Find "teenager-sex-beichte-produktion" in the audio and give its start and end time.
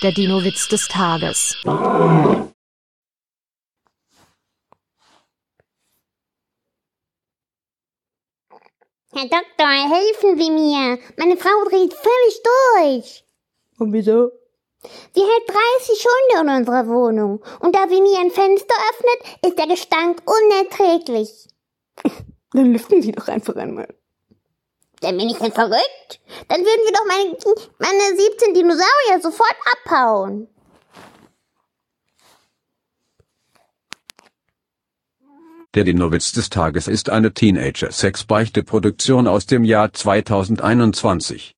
37.34-39.26